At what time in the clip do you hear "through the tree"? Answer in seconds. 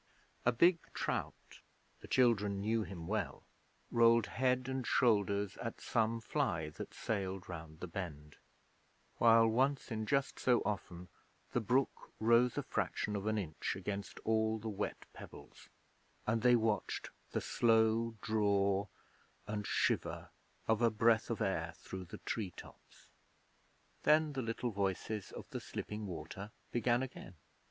21.77-22.49